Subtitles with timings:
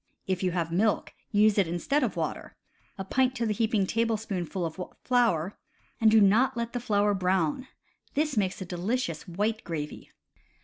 [0.25, 2.55] If you have milk, use it instead of water
[2.97, 5.59] (a pint to the heaping tablespoonful of flour),
[5.99, 7.67] and do not let the flour brown;
[8.15, 10.09] this makes a delicious white gravy.